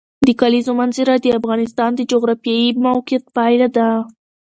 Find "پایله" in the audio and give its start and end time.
3.35-3.67